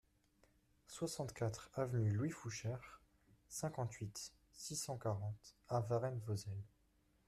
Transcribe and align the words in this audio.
soixante-quatre 0.87 1.69
avenue 1.75 2.09
Louis 2.09 2.31
Fouchere, 2.31 2.99
cinquante-huit, 3.49 4.33
six 4.51 4.75
cent 4.75 4.97
quarante 4.97 5.55
à 5.69 5.79
Varennes-Vauzelles 5.81 6.65